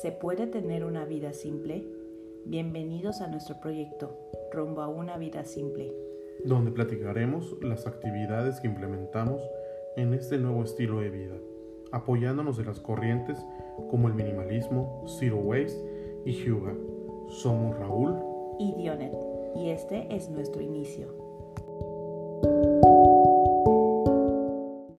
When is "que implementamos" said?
8.60-9.42